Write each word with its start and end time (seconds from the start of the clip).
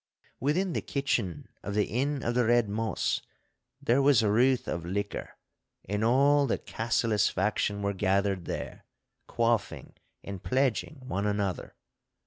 Within 0.39 0.73
the 0.73 0.81
kitchen 0.81 1.47
of 1.61 1.75
the 1.75 1.85
Inn 1.85 2.23
of 2.23 2.33
the 2.33 2.45
Red 2.45 2.67
Moss 2.67 3.21
there 3.79 4.01
was 4.01 4.23
routh 4.23 4.67
of 4.67 4.83
liquor, 4.83 5.37
and 5.87 6.03
all 6.03 6.47
the 6.47 6.57
Cassillis 6.57 7.29
faction 7.29 7.83
were 7.83 7.93
gathered 7.93 8.45
there, 8.45 8.85
quaffing 9.27 9.93
and 10.23 10.41
pledging 10.41 11.01
one 11.07 11.27
another. 11.27 11.75